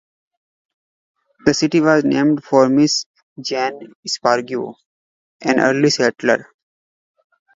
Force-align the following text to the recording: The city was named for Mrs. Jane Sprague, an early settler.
The 1.45 1.53
city 1.53 1.79
was 1.79 2.03
named 2.03 2.43
for 2.43 2.65
Mrs. 2.65 3.05
Jane 3.39 3.93
Sprague, 4.07 4.51
an 5.41 5.59
early 5.59 5.91
settler. 5.91 6.47